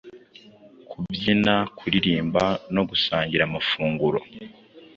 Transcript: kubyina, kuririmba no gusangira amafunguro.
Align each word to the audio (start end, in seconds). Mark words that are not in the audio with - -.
kubyina, 0.89 1.55
kuririmba 1.77 2.43
no 2.75 2.81
gusangira 2.89 3.41
amafunguro. 3.45 4.19